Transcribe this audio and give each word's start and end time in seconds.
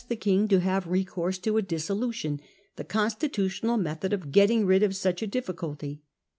the 0.09 0.15
King 0.15 0.47
to 0.47 0.59
have 0.59 0.87
recourse 0.87 1.37
to 1.37 1.57
a 1.57 1.61
dissolution, 1.61 2.41
the 2.75 2.83
constitu 2.83 3.45
tional 3.45 3.79
method 3.79 4.11
of 4.11 4.31
getting 4.31 4.65
rid 4.65 4.81
of 4.81 4.95
such 4.95 5.21
a 5.21 5.27
difficulty. 5.27 6.01